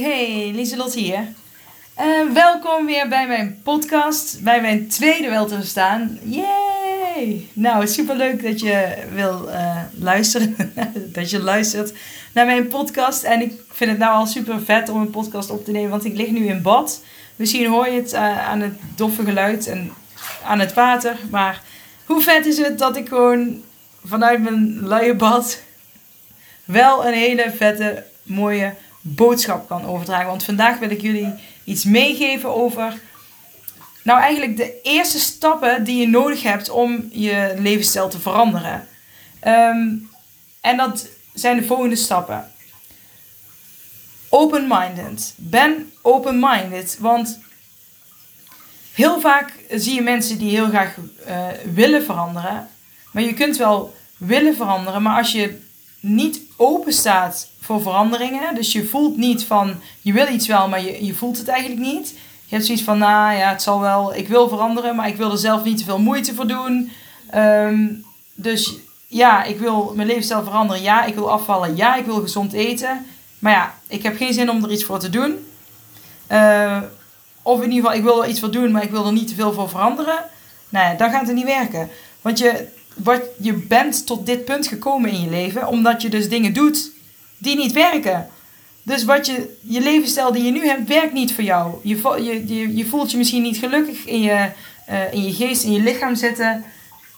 [0.00, 1.18] hey, Lieselot hier.
[2.00, 6.18] Uh, welkom weer bij mijn podcast, bij mijn tweede wel te verstaan.
[6.22, 7.46] Yay!
[7.52, 10.56] Nou, superleuk dat je wil uh, luisteren,
[11.12, 11.92] dat je luistert
[12.32, 13.22] naar mijn podcast.
[13.22, 16.04] En ik vind het nou al super vet om een podcast op te nemen, want
[16.04, 17.02] ik lig nu in bad.
[17.36, 19.92] Misschien hoor je het uh, aan het doffe geluid en
[20.44, 21.16] aan het water.
[21.30, 21.62] Maar
[22.04, 23.62] hoe vet is het dat ik gewoon
[24.04, 25.62] vanuit mijn luie bad
[26.64, 30.26] wel een hele vette, mooie boodschap kan overdragen.
[30.26, 31.34] Want vandaag wil ik jullie
[31.64, 33.00] iets meegeven over.
[34.02, 38.88] Nou, eigenlijk de eerste stappen die je nodig hebt om je levensstijl te veranderen.
[39.40, 39.88] Ehm,
[40.60, 42.50] en dat zijn de volgende stappen.
[44.28, 45.34] Open-minded.
[45.36, 46.96] Ben open-minded.
[47.00, 47.38] Want
[48.92, 50.96] heel vaak zie je mensen die heel graag
[51.28, 52.68] uh, willen veranderen.
[53.12, 55.60] Maar je kunt wel willen veranderen, maar als je
[56.00, 58.54] niet open staat voor veranderingen.
[58.54, 61.80] Dus je voelt niet van, je wil iets wel, maar je, je voelt het eigenlijk
[61.80, 62.08] niet.
[62.46, 65.30] Je hebt zoiets van, nou ja, het zal wel, ik wil veranderen, maar ik wil
[65.30, 66.92] er zelf niet te veel moeite voor doen.
[67.30, 67.86] Ehm,
[68.34, 68.74] dus
[69.06, 70.82] ja, ik wil mijn levensstijl veranderen.
[70.82, 71.76] Ja, ik wil afvallen.
[71.76, 73.06] Ja, ik wil gezond eten.
[73.38, 75.46] Maar ja, ik heb geen zin om er iets voor te doen.
[76.32, 76.78] Uh,
[77.42, 79.28] of in ieder geval, ik wil er iets voor doen, maar ik wil er niet
[79.28, 80.24] te veel voor veranderen.
[80.68, 81.90] Nou ja, dan gaat het niet werken.
[82.20, 82.66] Want je,
[83.02, 86.90] wat, je bent tot dit punt gekomen in je leven, omdat je dus dingen doet
[87.38, 88.28] die niet werken.
[88.82, 91.74] Dus wat je, je levensstijl die je nu hebt, werkt niet voor jou.
[91.82, 91.96] Je,
[92.46, 94.50] je, je, voelt je misschien niet gelukkig in je,
[94.90, 96.64] uh, in je geest, in je lichaam zitten.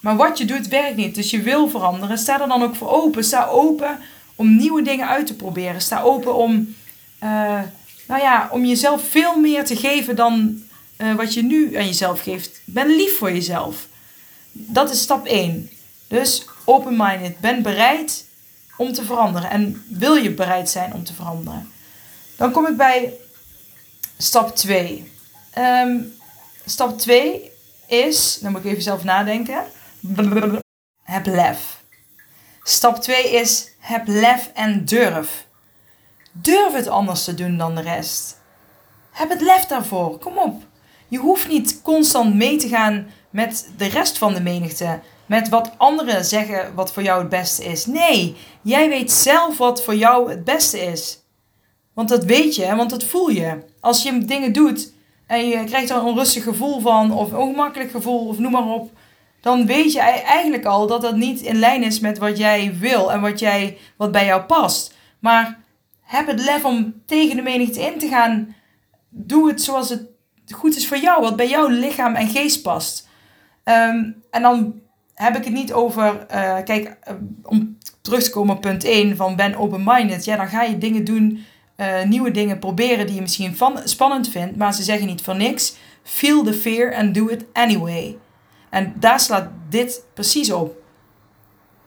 [0.00, 1.14] Maar wat je doet, werkt niet.
[1.14, 2.18] Dus je wil veranderen.
[2.18, 3.24] Sta er dan ook voor open.
[3.24, 3.98] Sta open
[4.34, 5.80] om nieuwe dingen uit te proberen.
[5.80, 6.74] Sta open om,
[7.22, 7.60] uh,
[8.06, 10.62] nou ja, om jezelf veel meer te geven dan
[10.98, 12.60] uh, wat je nu aan jezelf geeft.
[12.64, 13.88] Ben lief voor jezelf.
[14.52, 15.70] Dat is stap 1.
[16.08, 17.40] Dus open-minded.
[17.40, 18.26] Ben bereid
[18.76, 19.50] om te veranderen.
[19.50, 21.72] En wil je bereid zijn om te veranderen?
[22.36, 23.14] Dan kom ik bij
[24.18, 24.98] stap 2.
[24.98, 25.04] Um,
[25.50, 25.98] ehm,
[26.64, 27.50] stap 2
[27.86, 29.64] is, dan moet ik even zelf nadenken.
[31.02, 31.82] Heb lef.
[32.62, 35.46] Stap 2 is heb lef en durf.
[36.32, 38.38] Durf het anders te doen dan de rest.
[39.10, 40.18] Heb het lef daarvoor.
[40.18, 40.62] Kom op.
[41.08, 45.72] Je hoeft niet constant mee te gaan met de rest van de menigte met wat
[45.76, 47.86] anderen zeggen wat voor jou het beste is.
[47.86, 51.18] Nee, jij weet zelf wat voor jou het beste is.
[51.94, 53.58] Want dat weet je, want dat voel je.
[53.80, 54.92] Als je dingen doet
[55.26, 58.66] en je krijgt er een onrustig gevoel van, of een ongemakkelijk gevoel, of noem maar
[58.66, 58.90] op,
[59.40, 63.12] dan weet je eigenlijk al dat dat niet in lijn is met wat jij wil
[63.12, 64.94] en wat, jij, wat bij jou past.
[65.18, 65.58] Maar
[66.00, 68.54] heb het lef om tegen de menigte in te gaan.
[69.08, 70.02] Doe het zoals het
[70.54, 73.08] goed is voor jou, wat bij jouw lichaam en geest past.
[73.70, 74.80] Ehm, en dan
[75.14, 79.16] heb ik het niet over, uh, kijk, uh, om terug te komen op punt 1
[79.16, 80.24] van ben open-minded.
[80.24, 81.44] Ja, dan ga je dingen doen,
[81.76, 85.36] uh, nieuwe dingen proberen die je misschien van, spannend vindt, maar ze zeggen niet voor
[85.36, 85.76] niks.
[86.02, 88.18] Feel the fear and do it anyway.
[88.70, 90.76] En daar slaat dit precies op.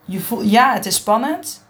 [0.04, 1.66] Je voelt, ja, het is spannend,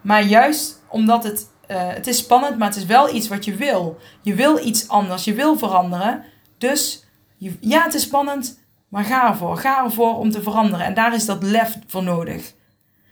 [0.00, 3.98] maar juist omdat het, het is spannend, maar het is wel iets wat je wil.
[4.20, 6.24] Je wil iets anders, je wil veranderen.
[6.58, 7.04] Dus
[7.36, 8.59] je, ja, het is spannend,
[8.90, 9.56] maar ga ervoor.
[9.56, 10.86] Ga ervoor om te veranderen.
[10.86, 12.54] En daar is dat lef voor nodig.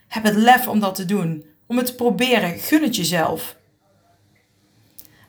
[0.08, 1.44] Heb het lef om dat te doen.
[1.66, 2.58] Om het te proberen.
[2.58, 3.56] Gun het jezelf.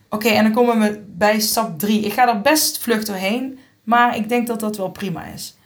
[0.10, 2.02] Oké, en dan komen we bij stap 3.
[2.02, 3.60] Ik ga er best vlug doorheen.
[3.84, 5.58] Maar ik denk dat dat wel prima is.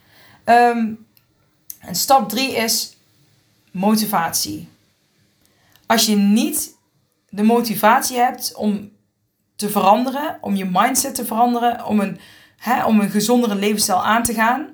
[0.45, 1.05] Um,
[1.79, 2.97] en stap 3 is
[3.71, 4.69] motivatie.
[5.85, 6.77] Als je niet
[7.29, 8.91] de motivatie hebt om
[9.55, 12.19] te veranderen, om je mindset te veranderen, om een
[12.63, 14.72] hè, om een gezondere levensstijl aan te gaan.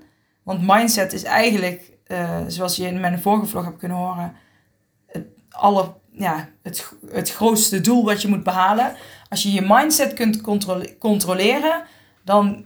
[0.49, 4.35] Want mindset is eigenlijk, uh, zoals je in mijn vorige vlog hebt kunnen horen,
[5.05, 8.95] het, alle, ja, het, het grootste doel wat je moet behalen.
[9.29, 11.83] Als je je mindset kunt controle controleren,
[12.23, 12.65] dan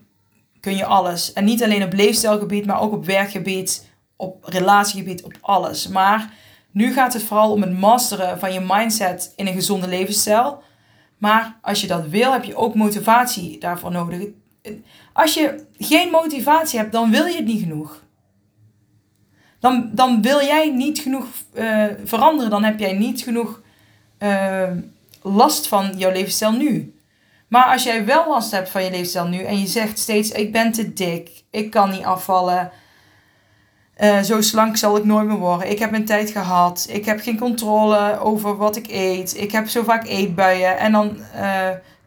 [0.60, 1.34] kun je alles.
[1.34, 5.88] En niet alleen op leefstijlgebied, maar ook op werkgebied, op relatiegebied, op alles.
[5.88, 6.34] Maar
[6.72, 10.64] nu gaat het vooral om het masteren van je mindset in een gezonde levensstijl.
[11.18, 14.28] Maar als je dat wil, heb je ook motivatie daarvoor nodig
[15.14, 18.02] als je geen motivatie hebt, dan wil je het niet genoeg.
[19.60, 22.50] Dan, dan wil jij niet genoeg uh, veranderen.
[22.50, 23.62] Dan heb jij niet genoeg
[24.20, 24.70] uh,
[25.22, 26.96] last van jouw levensstijl nu.
[27.48, 30.52] Maar als jij wel last hebt van je levensstijl nu en je zegt steeds: Ik
[30.52, 32.72] ben te dik, ik kan niet afvallen.
[33.98, 35.70] Uh, zo slank zal ik nooit meer worden.
[35.70, 36.88] Ik heb mijn tijd gehad.
[36.90, 39.38] Ik heb geen controle over wat ik eet.
[39.38, 40.78] Ik heb zo vaak eetbuien.
[40.78, 41.18] En dan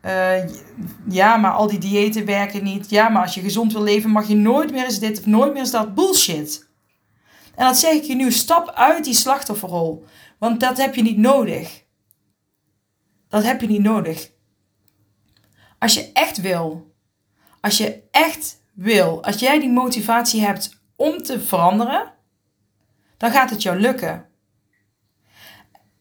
[0.06, 0.48] uh,
[1.08, 2.90] ja, maar al die diëten werken niet.
[2.90, 5.52] Ja, maar als je gezond wil leven, mag je nooit meer eens dit of nooit
[5.52, 5.94] meer eens dat.
[5.94, 6.68] Bullshit.
[7.54, 10.04] En dat zeg ik je nu, stap uit die slachtofferrol.
[10.38, 11.84] Want dat heb je niet nodig.
[13.28, 14.30] Dat heb je niet nodig.
[15.78, 16.94] Als je echt wil,
[17.60, 22.12] als je echt wil, als jij die motivatie hebt om te veranderen,
[23.16, 24.28] dan gaat het jou lukken.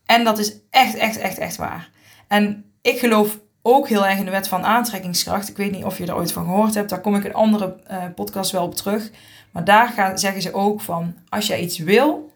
[0.05, 1.89] En dat is echt, echt, echt, echt waar.
[2.27, 5.49] En ik geloof ook heel erg in de wet van aantrekkingskracht.
[5.49, 6.89] Ik weet niet of je er ooit van gehoord hebt.
[6.89, 9.11] Daar kom ik in andere uh, podcasts wel op terug.
[9.51, 12.31] Maar daar gaan, zeggen ze ook van, als jij iets wil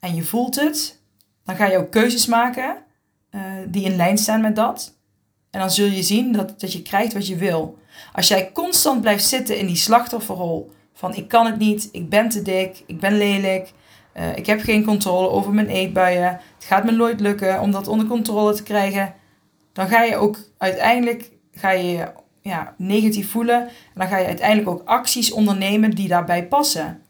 [0.00, 1.00] en je voelt het,
[1.44, 2.76] dan ga je ook keuzes maken
[3.30, 4.94] uh, die in lijn staan met dat.
[5.50, 7.78] En dan zul je zien dat, dat je krijgt wat je wil.
[8.12, 12.28] Als jij constant blijft zitten in die slachtofferrol van ik kan het niet, ik ben
[12.28, 13.72] te dik, ik ben lelijk,
[14.16, 17.88] uh, ik heb geen controle over mijn eetbuien, het gaat me nooit lukken om dat
[17.88, 19.14] onder controle te krijgen,
[19.76, 24.68] dan ga je ook uiteindelijk ga je ja, negatief voelen en dan ga je uiteindelijk
[24.68, 27.02] ook acties ondernemen die daarbij passen.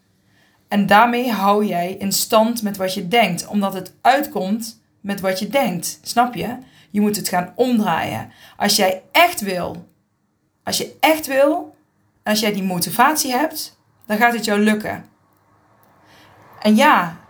[0.68, 5.38] En daarmee hou jij in stand met wat je denkt, omdat het uitkomt met wat
[5.38, 5.98] je denkt.
[6.02, 6.56] Snap je?
[6.90, 8.32] Je moet het gaan omdraaien.
[8.56, 9.88] Als jij echt wil,
[10.62, 11.76] als je echt wil,
[12.24, 15.04] als jij die motivatie hebt, dan gaat het jou lukken.
[16.62, 17.20] En ja,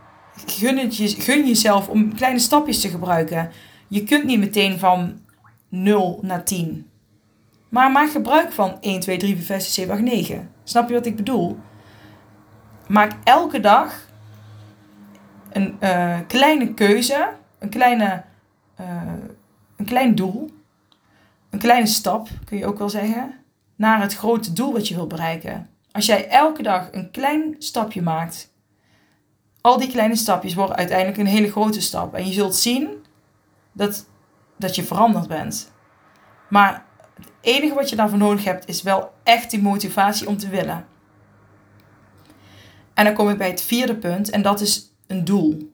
[0.47, 3.50] gun, het je, gun jezelf om kleine stapjes te gebruiken.
[3.88, 5.25] Je kunt niet meteen van
[5.82, 6.90] 0 naar 10.
[7.69, 10.50] Maar maak gebruik van 1, 2, 3, 4, 5, 6, 7, 8, 9.
[10.64, 11.58] Snap je wat ik bedoel?
[12.87, 14.08] Maak elke dag
[15.50, 18.25] een uh, kleine keuze, een, kleine,
[18.81, 19.12] uh,
[19.76, 20.50] een klein doel,
[21.50, 23.34] een kleine stap, kun je ook wel zeggen,
[23.76, 25.70] naar het grote doel wat je wilt bereiken.
[25.93, 28.52] Als jij elke dag een klein stapje maakt,
[29.61, 32.14] al die kleine stapjes worden uiteindelijk een hele grote stap.
[32.14, 32.88] En je zult zien
[33.73, 34.06] dat,
[34.56, 35.73] dat je veranderd bent.
[36.49, 40.49] Maar het enige wat je daarvoor nodig hebt, is wel echt die motivatie om te
[40.49, 40.87] willen.
[42.94, 45.73] En dan kom ik bij het vierde punt, en dat is een doel.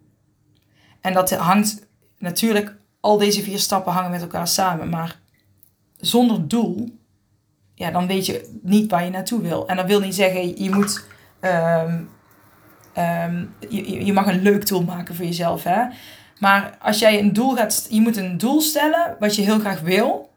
[1.01, 1.87] En dat hangt
[2.19, 5.21] natuurlijk, al deze vier stappen hangen met elkaar samen, maar
[5.97, 6.99] zonder doel,
[7.75, 9.69] ja, dan weet je niet waar je naartoe wil.
[9.69, 11.07] En dat wil niet zeggen, je moet,
[11.41, 12.11] um,
[13.69, 15.85] je, je mag een leuk doel maken voor jezelf, hè.
[16.43, 19.81] Maar als jij een doel gaat, je moet een doel stellen wat je heel graag
[19.81, 20.31] wil.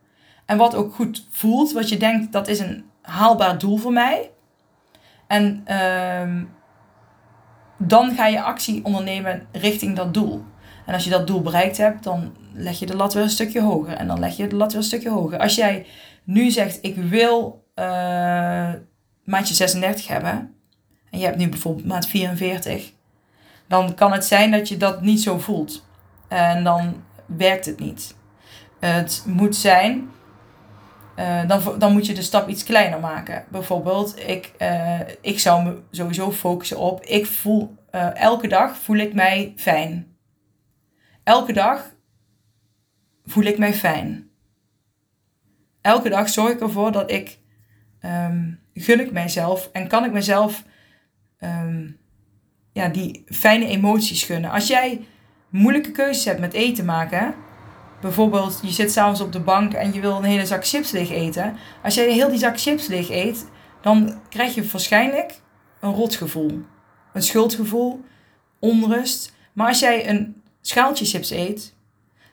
[0.46, 4.32] En wat ook goed voelt, wat je denkt dat is een haalbaar doel voor mij.
[5.28, 5.66] En
[6.22, 6.50] um,
[7.78, 10.44] dan ga je actie ondernemen richting dat doel.
[10.86, 13.62] En als je dat doel bereikt hebt, dan leg je de lat weer een stukje
[13.62, 13.94] hoger.
[13.94, 15.40] En dan leg je de lat weer een stukje hoger.
[15.40, 15.86] Als jij
[16.24, 17.86] nu zegt, ik wil uh,
[19.24, 20.56] maatje 36 hebben.
[21.10, 22.92] En je hebt nu bijvoorbeeld maat 44.
[23.68, 25.84] Dan kan het zijn dat je dat niet zo voelt.
[26.36, 28.16] En dan werkt het niet.
[28.80, 30.10] Het moet zijn
[31.20, 33.46] uh, dan, dan moet je de stap iets kleiner maken.
[33.50, 37.76] Bijvoorbeeld, ik, uh, ik zou me sowieso focussen op, ik voel,
[38.14, 40.18] elke dag voel ik mij fijn.
[41.24, 41.92] Elke dag
[43.26, 44.30] voel ik mij fijn.
[45.82, 47.40] Elke dag zorg ik ervoor dat ik,
[48.02, 50.64] um, gun ik mijzelf en kan ik mezelf
[51.40, 51.98] um,
[52.72, 54.52] ja, die fijne emoties gunnen.
[54.52, 55.06] Als jij
[55.56, 57.36] moeilijke keuzes hebt met eten maken,
[58.02, 61.10] bijvoorbeeld, je zit s'avonds op de bank en je wil een hele zak chips leeg
[61.10, 61.58] eten.
[61.84, 63.48] Als jij heel die zak chips leeg eet,
[63.82, 65.40] dan krijg je waarschijnlijk
[65.80, 66.62] een rotgevoel.
[67.14, 68.04] Een schuldgevoel,
[68.60, 69.34] onrust.
[69.54, 71.76] Maar als jij een schaaltje chips eet,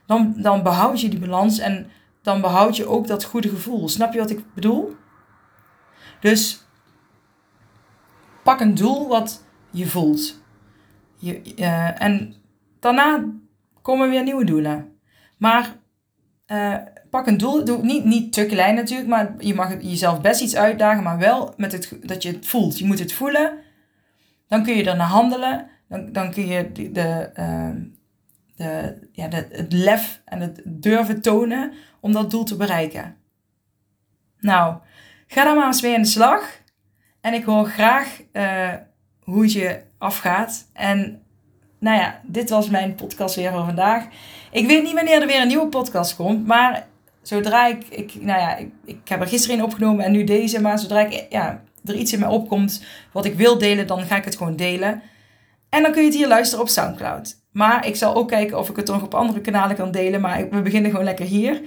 [0.05, 1.91] dan, dan behoud je die balans en
[2.21, 3.89] dan behoud je ook dat goede gevoel.
[3.89, 4.95] Snap je wat ik bedoel?
[6.19, 6.63] Dus
[8.43, 10.41] pak een doel wat je voelt.
[11.17, 12.42] Je, uh, en
[12.83, 13.25] daarna
[13.81, 14.97] komen weer nieuwe doelen.
[15.37, 15.75] Maar
[16.47, 16.77] uh,
[17.09, 17.65] pak een doel.
[17.65, 21.53] Doe niet, niet te klein natuurlijk, maar je mag jezelf best iets uitdagen, maar wel
[21.57, 22.79] met het, dat je het voelt.
[22.79, 23.59] Je moet het voelen.
[24.47, 25.67] Dan kun je er naar handelen.
[25.89, 27.31] Dan, dan kun je de, de,
[28.55, 33.15] de, ja, het lef en het durven tonen om dat doel te bereiken.
[34.39, 34.77] Nou,
[35.27, 36.61] ga dan maar eens mee aan de slag.
[37.21, 38.73] En ik hoor graag uh,
[39.19, 40.69] hoe het je afgaat.
[40.73, 41.22] En
[41.83, 44.05] nou ja, dit was mijn podcast weer voor vandaag.
[44.51, 46.87] Ik weet niet wanneer er weer een nieuwe podcast komt, maar
[47.21, 50.61] zodra ik, ik nou ja, ik, ik heb er gisteren een opgenomen en nu deze,
[50.61, 54.15] maar zodra ik, ja, er iets in mij opkomt wat ik wil delen, dan ga
[54.15, 55.01] ik het gewoon delen.
[55.69, 57.35] En dan kun je het hier luisteren op Soundcloud.
[57.51, 60.49] Maar ik zal ook kijken of ik het nog op andere kanalen kan delen, maar
[60.49, 61.61] we beginnen gewoon lekker hier.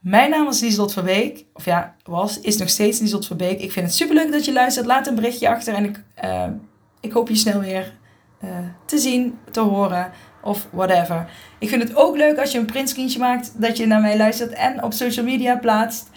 [0.00, 1.44] Mijn naam is Lieslot Verbeek.
[1.52, 3.60] Of ja, was, is nog steeds Lieslot Verbeek.
[3.60, 4.86] Ik vind het superleuk dat je luistert.
[4.86, 6.46] Laat een berichtje achter en ik, uh,
[7.00, 7.98] ik hoop je snel weer
[8.44, 8.50] uh,
[8.84, 11.30] te zien, te horen of whatever.
[11.58, 14.52] Ik vind het ook leuk als je een printscreenje maakt, dat je naar mij luistert
[14.52, 16.10] en op social media plaatst.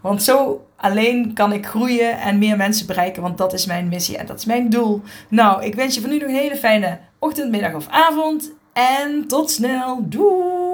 [0.00, 4.16] Want zo alleen kan ik groeien en meer mensen bereiken, want dat is mijn missie
[4.16, 5.02] en dat is mijn doel.
[5.28, 9.28] Nou, ik wens je van nu nog een hele fijne ochtend, middag of avond en
[9.28, 9.98] tot snel.
[10.08, 10.71] Doei!